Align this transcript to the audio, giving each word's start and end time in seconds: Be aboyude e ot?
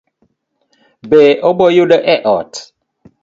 Be 1.09 1.21
aboyude 1.47 1.97
e 2.13 2.15
ot? 2.37 2.53